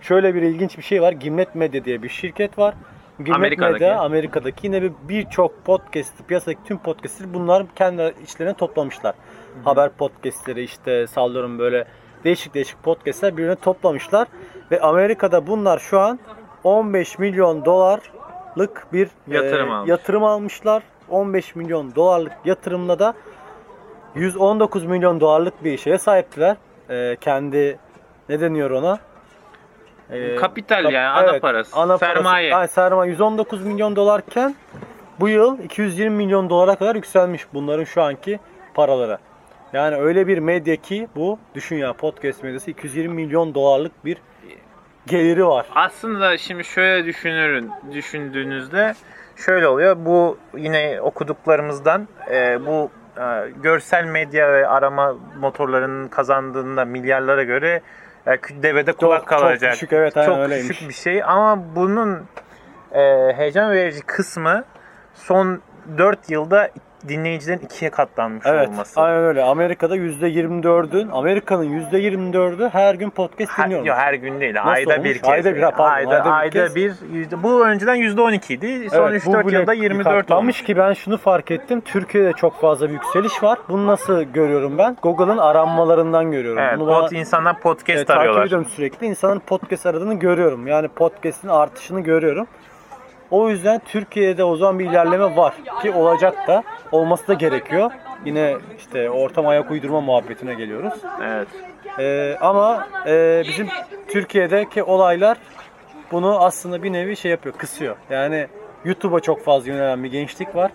şöyle 0.00 0.34
bir 0.34 0.42
ilginç 0.42 0.78
bir 0.78 0.82
şey 0.82 1.02
var. 1.02 1.12
Gimlet 1.12 1.54
Medya 1.54 1.84
diye 1.84 2.02
bir 2.02 2.08
şirket 2.08 2.58
var. 2.58 2.74
Gimlet 3.18 3.36
Amerika'daki. 3.36 3.72
Medya 3.72 4.00
Amerika'daki 4.00 4.66
yine 4.66 4.82
bir- 4.82 4.92
birçok 5.08 5.64
podcast, 5.64 6.28
piyasadaki 6.28 6.60
tüm 6.64 6.78
podcastleri 6.78 7.34
bunlar 7.34 7.64
kendi 7.74 8.14
içlerine 8.22 8.54
toplamışlar. 8.54 9.14
Haber 9.64 9.90
podcastleri 9.90 10.62
işte 10.62 11.06
sallıyorum 11.06 11.58
böyle 11.58 11.84
değişik 12.24 12.54
değişik 12.54 12.82
podcastler 12.82 13.36
birbirine 13.36 13.56
toplamışlar. 13.56 14.28
Ve 14.70 14.80
Amerika'da 14.80 15.46
bunlar 15.46 15.78
şu 15.78 16.00
an 16.00 16.18
15 16.64 17.18
milyon 17.18 17.64
dolar 17.64 18.00
dolarlık 18.56 18.86
bir 18.92 19.08
Yatırım 19.28 19.68
e, 19.70 19.72
almış. 19.72 19.90
yatırım 19.90 20.24
almışlar. 20.24 20.82
15 21.08 21.54
milyon 21.56 21.94
dolarlık 21.94 22.32
yatırımla 22.44 22.98
da 22.98 23.14
119 24.14 24.84
milyon 24.84 25.20
dolarlık 25.20 25.64
bir 25.64 25.78
şeye 25.78 25.98
sahiptiler. 25.98 26.56
E, 26.90 27.16
kendi 27.20 27.78
ne 28.28 28.40
deniyor 28.40 28.70
ona? 28.70 28.98
E, 30.10 30.36
Kapital 30.36 30.82
kap- 30.82 30.92
yani 30.92 31.08
ana 31.08 31.30
evet, 31.30 31.42
parası. 31.42 31.76
ana 31.76 31.98
sermaye. 31.98 32.50
Parası, 32.50 32.80
Ay, 32.80 32.88
sermaye 32.88 33.10
119 33.10 33.64
milyon 33.66 33.96
dolarken 33.96 34.54
bu 35.20 35.28
yıl 35.28 35.58
220 35.58 36.16
milyon 36.16 36.50
dolara 36.50 36.74
kadar 36.76 36.94
yükselmiş 36.94 37.46
bunların 37.54 37.84
şu 37.84 38.02
anki 38.02 38.40
paraları. 38.74 39.18
Yani 39.72 39.96
öyle 39.96 40.26
bir 40.26 40.38
medya 40.38 40.76
ki 40.76 41.08
bu 41.16 41.38
düşün 41.54 41.76
ya 41.76 41.92
podcast 41.92 42.42
medyası 42.42 42.70
220 42.70 43.14
milyon 43.14 43.54
dolarlık 43.54 44.04
bir 44.04 44.16
geliri 45.06 45.46
var. 45.46 45.66
Aslında 45.74 46.38
şimdi 46.38 46.64
şöyle 46.64 47.04
düşünürün 47.06 47.70
düşündüğünüzde 47.92 48.94
şöyle 49.36 49.68
oluyor. 49.68 49.96
Bu 49.98 50.38
yine 50.56 51.00
okuduklarımızdan 51.00 52.08
e, 52.30 52.66
bu 52.66 52.90
e, 53.20 53.50
görsel 53.62 54.04
medya 54.04 54.52
ve 54.52 54.68
arama 54.68 55.16
motorlarının 55.40 56.08
kazandığında 56.08 56.84
milyarlara 56.84 57.42
göre 57.42 57.80
kü- 58.34 58.62
devede 58.62 58.92
kulak 58.92 59.18
çok 59.20 59.28
kalacak. 59.28 59.72
düşük, 59.72 59.92
evet, 59.92 60.16
aynen 60.16 60.28
çok 60.28 60.38
öyleymiş. 60.38 60.68
düşük 60.70 60.88
bir 60.88 60.94
şey 60.94 61.22
ama 61.22 61.76
bunun 61.76 62.22
e, 62.92 63.32
heyecan 63.36 63.72
verici 63.72 64.00
kısmı 64.00 64.64
son 65.14 65.60
4 65.98 66.30
yılda 66.30 66.70
dinleyicilerin 67.08 67.58
ikiye 67.60 67.90
katlanmış 67.90 68.46
Evet, 68.46 68.68
olması. 68.68 69.00
aynen 69.00 69.24
öyle. 69.24 69.42
Amerika'da 69.42 69.96
%24'ün, 69.96 71.08
Amerika'nın 71.08 71.64
%24'ü 71.64 72.68
her 72.72 72.94
gün 72.94 73.10
podcast 73.10 73.58
dinliyor. 73.58 73.84
yok, 73.84 73.96
her 73.96 74.14
gün 74.14 74.40
değil. 74.40 74.54
ayda 74.64 74.92
olmuş? 74.94 75.04
bir 75.04 75.14
kez. 75.18 75.28
Ayda 75.28 75.54
bir, 75.54 75.60
pardon, 75.60 75.84
ayda, 75.84 76.10
ayda 76.10 76.24
bir 76.24 76.30
ayda 76.30 76.50
kez. 76.50 76.76
bir, 76.76 76.92
yüzde, 77.12 77.42
bu 77.42 77.66
önceden 77.66 77.94
yüzde 77.94 78.20
12 78.20 78.54
idi. 78.54 78.90
Son 78.90 79.10
Evet, 79.10 79.22
3-4 79.26 79.46
bile 79.46 79.58
yılda 79.58 79.72
24 79.72 80.04
katlanmış 80.04 80.56
olmuş. 80.56 80.62
ki 80.66 80.76
ben 80.76 80.92
şunu 80.92 81.18
fark 81.18 81.50
ettim. 81.50 81.80
Türkiye'de 81.80 82.32
çok 82.32 82.60
fazla 82.60 82.88
bir 82.88 82.92
yükseliş 82.92 83.42
var. 83.42 83.58
Bunu 83.68 83.86
nasıl 83.86 84.22
görüyorum 84.22 84.78
ben? 84.78 84.96
Google'ın 85.02 85.38
aranmalarından 85.38 86.32
görüyorum. 86.32 86.62
Evet, 86.62 86.78
Bunu 86.78 86.86
bana- 86.90 87.00
pod, 87.00 87.10
insanlar 87.10 87.60
podcast 87.60 87.96
Evet, 87.98 88.06
takip 88.06 88.20
arıyorlar. 88.20 88.46
ediyorum 88.46 88.66
sürekli. 88.76 89.06
İnsanın 89.06 89.38
podcast 89.38 89.86
aradığını 89.86 90.14
görüyorum. 90.14 90.66
Yani 90.66 90.88
podcast'in 90.88 91.48
artışını 91.48 92.00
görüyorum. 92.00 92.46
O 93.30 93.48
yüzden 93.50 93.80
Türkiye'de 93.86 94.44
o 94.44 94.56
zaman 94.56 94.78
bir 94.78 94.84
ilerleme 94.90 95.36
var 95.36 95.54
ki 95.82 95.90
olacak 95.92 96.48
da 96.48 96.62
olması 96.92 97.28
da 97.28 97.34
gerekiyor. 97.34 97.90
Yine 98.24 98.56
işte 98.78 99.10
ortam 99.10 99.46
ayak 99.46 99.70
uydurma 99.70 100.00
muhabbetine 100.00 100.54
geliyoruz. 100.54 100.94
Evet. 101.24 101.48
Ee, 101.98 102.36
ama 102.40 102.88
e, 103.06 103.42
bizim 103.48 103.68
Türkiye'deki 104.08 104.82
olaylar 104.82 105.38
bunu 106.12 106.44
aslında 106.44 106.82
bir 106.82 106.92
nevi 106.92 107.16
şey 107.16 107.30
yapıyor, 107.30 107.54
kısıyor. 107.54 107.96
Yani 108.10 108.46
YouTube'a 108.84 109.20
çok 109.20 109.44
fazla 109.44 109.68
yönelen 109.72 110.04
bir 110.04 110.10
gençlik 110.10 110.56
var. 110.56 110.72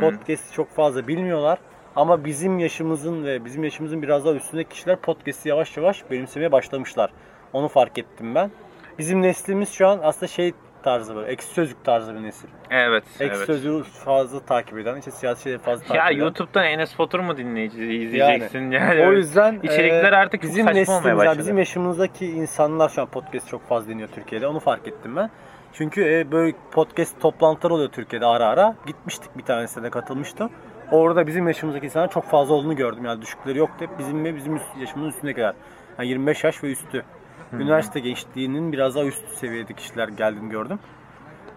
Podcast'i 0.00 0.52
çok 0.52 0.70
fazla 0.70 1.08
bilmiyorlar. 1.08 1.58
Ama 1.96 2.24
bizim 2.24 2.58
yaşımızın 2.58 3.24
ve 3.24 3.44
bizim 3.44 3.64
yaşımızın 3.64 4.02
biraz 4.02 4.24
daha 4.24 4.34
üstündeki 4.34 4.68
kişiler 4.70 4.96
podcast'i 4.96 5.48
yavaş 5.48 5.76
yavaş 5.76 6.10
benimsemeye 6.10 6.52
başlamışlar. 6.52 7.10
Onu 7.52 7.68
fark 7.68 7.98
ettim 7.98 8.34
ben. 8.34 8.50
Bizim 8.98 9.22
neslimiz 9.22 9.72
şu 9.72 9.88
an 9.88 10.00
aslında 10.02 10.26
şey 10.26 10.52
tarzı 10.82 11.16
böyle, 11.16 11.32
ekşi 11.32 11.46
sözlük 11.48 11.84
tarzı 11.84 12.14
bir 12.14 12.22
nesil. 12.22 12.48
Evet. 12.70 13.04
Ekşi 13.20 13.36
evet. 13.36 13.46
sözlüğü 13.46 13.82
fazla 13.82 14.40
takip 14.40 14.78
eden, 14.78 14.96
işte 14.96 15.10
siyasi 15.10 15.58
fazla 15.58 15.84
takip 15.84 15.96
Ya 15.96 16.10
eden. 16.10 16.18
YouTube'dan 16.18 16.64
Enes 16.64 16.98
Batur 16.98 17.20
mu 17.20 17.36
dinleyici 17.36 17.94
izleyeceksin 17.94 18.70
yani. 18.70 19.06
O 19.06 19.12
yüzden 19.12 19.60
içerikler 19.62 20.12
e, 20.12 20.16
artık 20.16 20.42
bizim 20.42 20.66
saçma 20.66 20.96
olmaya 20.96 21.08
yani 21.08 21.18
başladı. 21.18 21.38
bizim 21.38 21.58
yaşımızdaki 21.58 22.26
insanlar 22.26 22.88
şu 22.88 23.02
an 23.02 23.08
podcast 23.08 23.48
çok 23.48 23.68
fazla 23.68 23.90
dinliyor 23.90 24.08
Türkiye'de. 24.14 24.46
Onu 24.46 24.60
fark 24.60 24.88
ettim 24.88 25.16
ben. 25.16 25.30
Çünkü 25.72 26.04
e, 26.04 26.32
böyle 26.32 26.56
podcast 26.70 27.20
toplantıları 27.20 27.74
oluyor 27.74 27.88
Türkiye'de 27.88 28.26
ara 28.26 28.46
ara. 28.46 28.74
Gitmiştik 28.86 29.38
bir 29.38 29.42
tanesine 29.42 29.84
de 29.84 29.90
katılmıştım. 29.90 30.50
Orada 30.92 31.26
bizim 31.26 31.46
yaşımızdaki 31.46 31.86
insanlar 31.86 32.10
çok 32.10 32.24
fazla 32.24 32.54
olduğunu 32.54 32.76
gördüm. 32.76 33.04
Yani 33.04 33.22
düşükleri 33.22 33.58
yoktu. 33.58 33.76
Hep 33.78 33.98
bizim 33.98 34.24
ve 34.24 34.36
bizim 34.36 34.60
yaşımızın 34.80 35.10
üstündekiler. 35.10 35.54
Yani 35.98 36.08
25 36.08 36.44
yaş 36.44 36.64
ve 36.64 36.72
üstü. 36.72 37.04
Üniversite 37.52 38.00
gençliğinin 38.00 38.72
biraz 38.72 38.94
daha 38.94 39.04
üst 39.04 39.28
seviyede 39.28 39.72
kişiler 39.72 40.08
geldiğini 40.08 40.50
gördüm. 40.50 40.78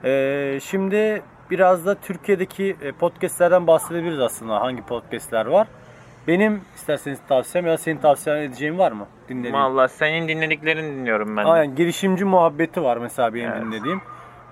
Ee, 0.03 0.59
şimdi 0.63 1.21
biraz 1.51 1.85
da 1.85 1.95
Türkiye'deki 1.95 2.75
e, 2.81 2.91
podcastlerden 2.91 3.67
bahsedebiliriz 3.67 4.19
aslında. 4.19 4.61
Hangi 4.61 4.81
podcastler 4.81 5.45
var? 5.45 5.67
Benim 6.27 6.61
isterseniz 6.75 7.19
tavsiyem 7.27 7.65
ya 7.67 7.73
da 7.73 7.77
senin 7.77 7.97
tavsiyen 7.97 8.37
edeceğin 8.37 8.77
var 8.77 8.91
mı? 8.91 9.05
Dinlediğin. 9.29 9.53
Valla 9.53 9.87
senin 9.87 10.27
dinlediklerini 10.27 10.91
dinliyorum 10.95 11.37
ben. 11.37 11.45
Aynen 11.45 11.75
girişimci 11.75 12.25
muhabbeti 12.25 12.83
var 12.83 12.97
mesela 12.97 13.33
benim 13.33 13.51
Evet. 13.51 13.61
dinlediğim. 13.61 14.01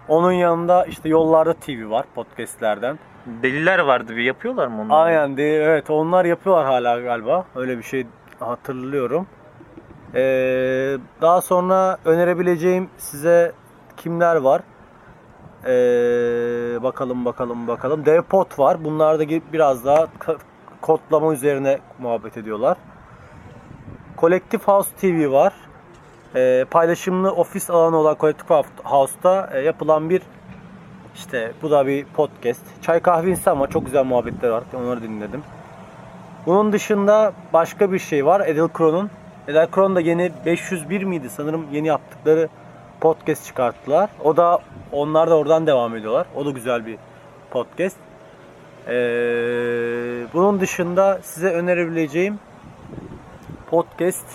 Onun 0.07 0.31
yanında 0.31 0.85
işte 0.85 1.09
Yollarda 1.09 1.53
TV 1.53 1.89
var 1.89 2.05
podcastlerden. 2.15 2.99
Deliler 3.25 3.79
vardı 3.79 4.15
bir 4.15 4.23
yapıyorlar 4.23 4.67
mı 4.67 4.81
onu? 4.81 4.95
Aynen 4.95 5.37
de, 5.37 5.55
evet 5.63 5.89
onlar 5.89 6.25
yapıyorlar 6.25 6.65
hala 6.65 6.99
galiba. 6.99 7.45
Öyle 7.55 7.77
bir 7.77 7.83
şey 7.83 8.05
hatırlıyorum. 8.39 9.27
Ee, 10.15 10.97
daha 11.21 11.41
sonra 11.41 11.97
önerebileceğim 12.05 12.89
size 12.97 13.51
kimler 13.97 14.35
var? 14.35 14.61
Ee, 15.65 16.83
bakalım 16.83 17.25
bakalım 17.25 17.67
bakalım. 17.67 18.05
Devpot 18.05 18.59
var. 18.59 18.83
Bunlar 18.83 19.19
da 19.19 19.29
biraz 19.53 19.85
daha 19.85 20.07
kodlama 20.81 21.33
üzerine 21.33 21.79
muhabbet 21.99 22.37
ediyorlar. 22.37 22.77
Collective 24.17 24.63
House 24.65 24.89
TV 25.01 25.31
var. 25.31 25.53
Ee, 26.35 26.65
paylaşımlı 26.71 27.31
ofis 27.31 27.69
alanı 27.69 27.97
olan 27.97 28.17
Collective 28.19 28.63
House'ta 28.83 29.49
e, 29.53 29.59
yapılan 29.59 30.09
bir 30.09 30.21
işte 31.15 31.51
bu 31.61 31.71
da 31.71 31.87
bir 31.87 32.05
podcast. 32.05 32.61
Çay 32.81 32.99
kahve 32.99 33.29
insan 33.29 33.59
var. 33.59 33.69
Çok 33.69 33.85
güzel 33.85 34.03
muhabbetler 34.03 34.49
var. 34.49 34.63
Onları 34.73 35.03
dinledim. 35.03 35.43
Bunun 36.45 36.73
dışında 36.73 37.33
başka 37.53 37.91
bir 37.91 37.99
şey 37.99 38.25
var. 38.25 38.47
Edel 38.47 38.67
Kron'un. 38.67 39.09
Edel 39.49 39.67
Kron 39.67 39.95
da 39.95 39.99
yeni 39.99 40.31
501 40.45 41.03
miydi 41.03 41.29
sanırım 41.29 41.67
yeni 41.71 41.87
yaptıkları 41.87 42.49
podcast 43.01 43.45
çıkarttılar. 43.45 44.09
O 44.23 44.37
da 44.37 44.59
onlar 44.91 45.29
da 45.29 45.37
oradan 45.37 45.67
devam 45.67 45.95
ediyorlar. 45.95 46.27
O 46.35 46.45
da 46.45 46.51
güzel 46.51 46.85
bir 46.85 46.97
podcast. 47.51 47.97
Ee, 48.87 48.91
bunun 50.33 50.59
dışında 50.59 51.19
size 51.23 51.49
önerebileceğim 51.49 52.39
podcast 53.69 54.25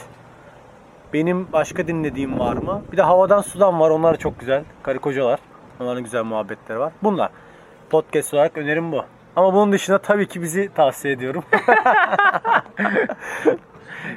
benim 1.13 1.53
başka 1.53 1.87
dinlediğim 1.87 2.39
var 2.39 2.57
mı? 2.57 2.83
Bir 2.93 2.97
de 2.97 3.03
Havadan 3.03 3.43
Sudan 3.43 3.81
var. 3.81 3.91
Onlar 3.91 4.17
çok 4.17 4.41
güzel. 4.41 4.65
Karı 4.83 4.99
kocalar. 4.99 5.41
Onların 5.81 6.05
güzel 6.05 6.25
muhabbetleri 6.25 6.79
var. 6.79 6.93
Bunlar. 7.03 7.31
Podcast 7.91 8.35
olarak 8.35 8.59
önerim 8.59 8.93
bu. 8.93 9.05
Ama 9.37 9.55
bunun 9.55 9.73
dışında 9.73 9.99
tabii 9.99 10.29
ki 10.29 10.43
bizi 10.43 10.71
tavsiye 10.75 11.15
ediyorum. 11.15 11.45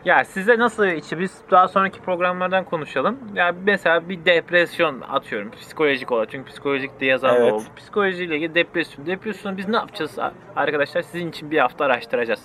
Ya 0.06 0.26
size 0.26 0.58
nasıl 0.60 0.88
içi 0.88 1.20
biz 1.20 1.42
daha 1.52 1.68
sonraki 1.68 2.00
programlardan 2.02 2.64
konuşalım. 2.66 3.18
Ya 3.36 3.56
mesela 3.66 4.10
bir 4.10 4.26
depresyon 4.26 5.02
atıyorum 5.02 5.52
psikolojik 5.52 6.12
olarak 6.12 6.32
çünkü 6.32 6.50
psikolojik 6.52 7.00
de 7.02 7.06
yazan 7.06 7.36
Evet. 7.36 7.54
oldu. 7.54 7.64
Psikolojiyle 7.76 8.36
ilgili 8.36 8.56
depresyon. 8.56 9.06
Depresyonu 9.06 9.58
biz 9.58 9.68
ne 9.70 9.76
yapacağız 9.76 10.18
arkadaşlar? 10.56 11.02
Sizin 11.02 11.30
için 11.30 11.52
bir 11.52 11.58
hafta 11.58 11.86
araştıracağız. 11.86 12.42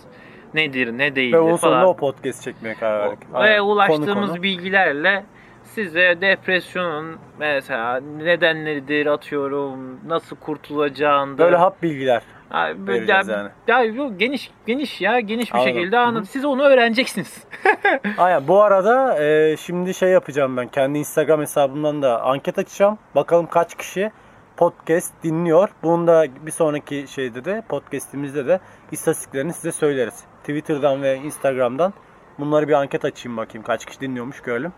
Nedir, 0.55 0.99
ne 0.99 1.17
değildir 1.17 1.37
Ve 1.37 1.41
onun 1.41 1.57
sonunda 1.57 1.79
falan. 1.81 1.89
o 1.89 1.97
podcast 1.97 2.43
çekmeye 2.45 2.75
karar 2.75 3.01
verdik. 3.09 3.35
Ve 3.35 3.61
ulaştığımız 3.61 4.07
Konu 4.15 4.27
konu. 4.29 4.43
bilgilerle 4.43 5.25
size 5.65 6.19
depresyonun 6.21 7.17
mesela 7.39 8.01
nedenleridir 8.01 9.07
atıyorum, 9.07 10.01
nasıl 10.07 10.37
kurtulacağında 10.37 11.39
Böyle 11.45 11.57
hap 11.57 11.83
bilgiler. 11.83 12.23
Ha, 12.53 12.73
böyle 12.87 12.99
vereceğiz 12.99 13.29
ya, 13.29 13.37
yani. 13.37 13.51
ya 13.69 13.95
yok, 13.95 14.21
geniş 14.21 14.51
geniş 14.67 15.01
ya 15.01 15.21
geniş 15.21 15.53
bir 15.53 15.59
Anladım. 15.59 15.75
şekilde 15.75 15.99
anlat. 15.99 16.29
Siz 16.29 16.45
onu 16.45 16.63
öğreneceksiniz. 16.63 17.45
Aynen. 18.19 18.49
Bu 18.49 18.63
arada 18.63 19.25
e, 19.25 19.57
şimdi 19.57 19.95
şey 19.95 20.09
yapacağım 20.09 20.57
ben. 20.57 20.69
Kendi 20.69 20.99
Instagram 20.99 21.41
hesabımdan 21.41 22.03
da 22.03 22.23
anket 22.23 22.59
açacağım. 22.59 22.99
Bakalım 23.15 23.47
kaç 23.47 23.75
kişi 23.75 24.11
podcast 24.57 25.13
dinliyor. 25.25 25.69
Bunu 25.83 26.07
da 26.07 26.27
bir 26.47 26.51
sonraki 26.51 27.05
şeyde 27.09 27.45
de 27.45 27.63
podcastimizde 27.69 28.47
de 28.47 28.61
istatistiklerini 28.91 29.53
size 29.53 29.73
söyleriz. 29.73 30.25
Twitter'dan 30.41 31.03
ve 31.03 31.17
Instagram'dan 31.17 31.93
bunları 32.39 32.69
bir 32.69 32.73
anket 32.73 33.05
açayım 33.05 33.37
bakayım. 33.37 33.65
Kaç 33.65 33.87
kişi 33.87 34.01
dinliyormuş 34.01 34.41
görelim. 34.41 34.73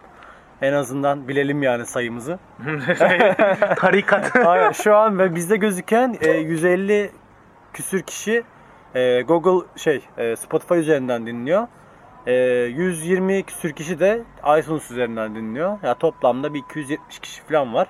En 0.62 0.72
azından 0.72 1.28
bilelim 1.28 1.62
yani 1.62 1.86
sayımızı. 1.86 2.38
Tarikat. 3.76 4.36
Aynen. 4.46 4.72
Şu 4.72 4.96
an 4.96 5.18
ve 5.18 5.34
bizde 5.34 5.56
gözüken 5.56 6.16
e, 6.20 6.30
150 6.30 7.10
küsür 7.74 8.02
kişi 8.02 8.44
e, 8.94 9.22
Google 9.22 9.66
şey 9.76 10.02
e, 10.18 10.36
Spotify 10.36 10.74
üzerinden 10.74 11.26
dinliyor. 11.26 11.66
E, 12.26 12.32
120 12.34 13.42
küsür 13.42 13.72
kişi 13.72 14.00
de 14.00 14.22
iTunes 14.58 14.90
üzerinden 14.90 15.34
dinliyor. 15.34 15.78
Ya 15.82 15.94
toplamda 15.94 16.54
bir 16.54 16.58
270 16.58 17.18
kişi 17.18 17.42
falan 17.42 17.74
var. 17.74 17.88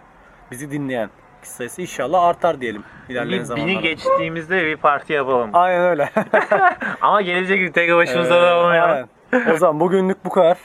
Bizi 0.50 0.71
dinleyen 0.71 1.11
kişi 1.43 1.53
sayısı 1.55 1.83
inşallah 1.83 2.23
artar 2.23 2.61
diyelim 2.61 2.83
ilerleyen 3.09 3.41
Bir, 3.41 3.45
zamanlarda. 3.45 3.73
bini 3.73 3.83
geçtiğimizde 3.83 4.67
bir 4.67 4.76
parti 4.76 5.12
yapalım. 5.12 5.50
Aynen 5.53 5.85
öyle. 5.85 6.11
Ama 7.00 7.23
gelecek 7.23 7.59
gün 7.59 7.73
tek 7.73 7.93
başımıza 7.93 8.43
da 8.43 8.59
olmayalım. 8.59 9.09
O 9.55 9.57
zaman 9.57 9.81
bugünlük 9.81 10.25
bu 10.25 10.31
kadar. 10.31 10.59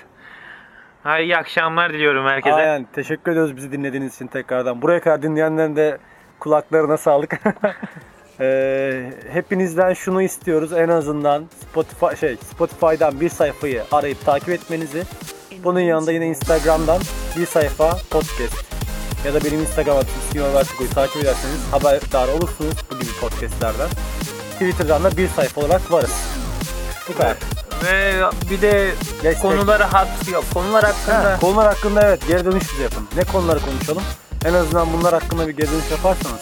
Hayır, 1.03 1.23
iyi 1.23 1.37
akşamlar 1.37 1.93
diliyorum 1.93 2.25
herkese. 2.25 2.55
Aynen. 2.55 2.87
Teşekkür 2.93 3.31
ediyoruz 3.31 3.55
bizi 3.55 3.71
dinlediğiniz 3.71 4.15
için 4.15 4.27
tekrardan. 4.27 4.81
Buraya 4.81 5.01
kadar 5.01 5.21
dinleyenlerin 5.21 5.75
de 5.75 5.97
Kulaklarına 6.39 6.97
sağlık. 6.97 7.31
Ee, 8.41 9.03
hepinizden 9.33 9.93
şunu 9.93 10.21
istiyoruz 10.21 10.73
en 10.73 10.87
azından 10.89 11.45
Spotify 11.71 12.15
şey 12.19 12.37
Spotify'dan 12.53 13.19
bir 13.19 13.29
sayfayı 13.29 13.83
arayıp 13.91 14.25
takip 14.25 14.49
etmenizi. 14.49 15.03
Bunun 15.63 15.79
yanında 15.79 16.11
yine 16.11 16.27
Instagram'dan 16.27 17.01
bir 17.37 17.45
sayfa 17.45 17.97
podcast 18.09 18.55
ya 19.25 19.33
da 19.33 19.43
benim 19.43 19.59
Instagram 19.61 19.97
adresim 19.97 20.21
Sinyor 20.31 20.53
Vertigo'yu 20.53 20.89
takip 20.89 21.17
ederseniz 21.23 21.59
haberdar 21.71 22.27
olursunuz 22.27 22.73
bu 22.91 22.99
gibi 22.99 23.11
podcastlerden. 23.21 23.89
Twitter'dan 24.53 25.03
da 25.03 25.17
bir 25.17 25.27
sayfa 25.27 25.61
olarak 25.61 25.91
varız. 25.91 26.13
Bu 27.09 27.17
kadar. 27.17 27.35
Ve 27.85 28.13
bir 28.51 28.61
de 28.61 28.91
Destek. 29.23 29.41
konuları 29.41 29.83
hat 29.83 30.07
yok. 30.31 30.43
Konular 30.53 30.83
hakkında 30.83 31.31
Ha, 31.31 31.39
konular 31.41 31.67
hakkında 31.67 32.01
evet 32.07 32.27
geri 32.27 32.45
dönüş 32.45 32.73
bize 32.73 32.83
yapın. 32.83 33.07
Ne 33.15 33.23
konuları 33.23 33.59
konuşalım? 33.59 34.03
En 34.45 34.53
azından 34.53 34.87
bunlar 34.93 35.13
hakkında 35.13 35.47
bir 35.47 35.57
geri 35.57 35.71
dönüş 35.71 35.91
yaparsanız 35.91 36.39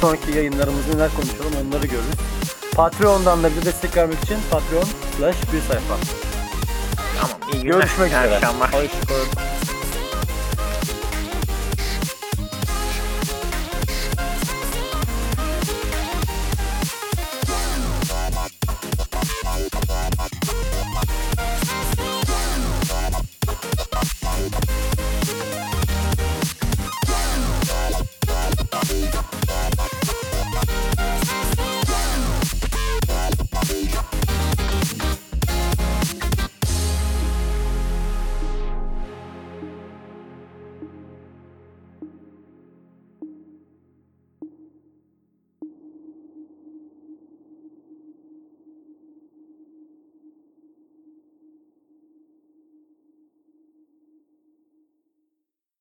sonraki 0.00 0.30
yayınlarımızda 0.36 0.94
neler 0.94 1.10
konuşalım 1.14 1.66
onları 1.68 1.86
görürüz. 1.86 2.14
Patreon'dan 2.76 3.42
da 3.42 3.50
bize 3.50 3.64
destek 3.64 3.96
vermek 3.96 4.22
için 4.24 4.36
Patreon 4.50 4.84
slash 5.18 5.36
bir 5.52 5.60
sayfa. 5.60 5.94
tamam 7.20 7.36
iyi 7.52 7.62
günler. 7.62 7.74
Görüşmek 7.74 8.12
İyi 8.12 8.16
üzere. 8.16 8.34
akşamlar. 8.36 8.68
Hoşçakalın. 8.74 9.26